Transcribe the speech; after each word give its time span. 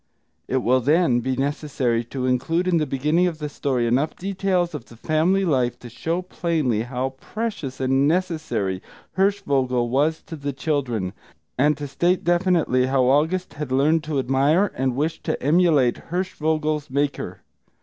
It 0.47 0.63
will, 0.63 0.79
then, 0.81 1.19
be 1.19 1.35
necessary 1.35 2.03
to 2.05 2.25
include 2.25 2.67
in 2.67 2.77
the 2.77 2.87
beginning 2.87 3.27
of 3.27 3.37
the 3.37 3.49
story 3.49 3.85
enough 3.85 4.15
details 4.15 4.73
of 4.73 4.85
the 4.85 4.95
family 4.97 5.45
life 5.45 5.77
to 5.77 5.89
show 5.91 6.23
plainly 6.23 6.81
how 6.81 7.11
precious 7.21 7.79
and 7.79 8.07
necessary 8.07 8.81
Hirschvogel 9.15 9.89
was 9.89 10.23
to 10.23 10.35
the 10.35 10.53
children; 10.53 11.13
and 11.55 11.77
to 11.77 11.87
state 11.87 12.23
definitely 12.23 12.87
how 12.87 13.03
August 13.03 13.53
had 13.53 13.71
learned 13.71 14.03
to 14.05 14.17
admire 14.17 14.71
and 14.73 14.95
wish 14.95 15.21
to 15.21 15.39
emulate 15.39 16.09
Hirschvogel's 16.09 16.89
maker. 16.89 17.41